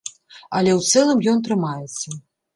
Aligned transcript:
Але, 0.59 0.71
у 0.77 0.81
цэлым, 0.93 1.23
ён 1.35 1.45
трымаецца. 1.51 2.17